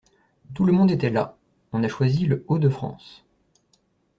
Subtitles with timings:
[0.55, 1.37] Tout le monde était là.
[1.73, 3.23] On a choisi Le-Haut-de-France.